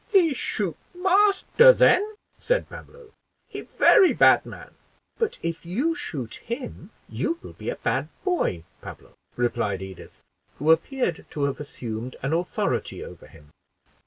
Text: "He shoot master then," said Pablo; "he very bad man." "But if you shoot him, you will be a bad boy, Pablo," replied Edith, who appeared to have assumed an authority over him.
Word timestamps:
"He 0.09 0.33
shoot 0.33 0.75
master 0.95 1.71
then," 1.71 2.15
said 2.39 2.67
Pablo; 2.67 3.11
"he 3.49 3.61
very 3.61 4.13
bad 4.13 4.47
man." 4.47 4.71
"But 5.19 5.37
if 5.43 5.63
you 5.63 5.93
shoot 5.93 6.41
him, 6.43 6.89
you 7.07 7.37
will 7.43 7.53
be 7.53 7.69
a 7.69 7.75
bad 7.75 8.07
boy, 8.23 8.63
Pablo," 8.81 9.13
replied 9.35 9.83
Edith, 9.83 10.23
who 10.57 10.71
appeared 10.71 11.27
to 11.29 11.43
have 11.43 11.59
assumed 11.59 12.15
an 12.23 12.33
authority 12.33 13.05
over 13.05 13.27
him. 13.27 13.51